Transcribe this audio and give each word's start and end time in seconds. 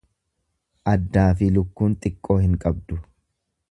Addaafi 0.93 1.51
lukkuun 1.59 1.97
xiqqoo 2.07 2.43
hin 2.47 2.61
qabdu. 2.67 3.03